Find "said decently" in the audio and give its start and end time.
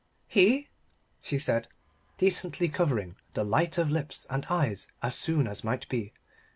1.37-2.69